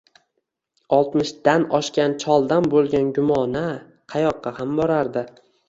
[0.97, 3.65] Oltmishdan oshgan choldan bo`lgan gumona
[4.17, 5.29] qayoqqa ham borardi